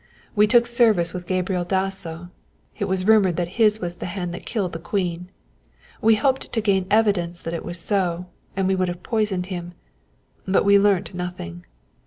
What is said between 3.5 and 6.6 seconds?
his was the hand that killed the Queen. We hoped to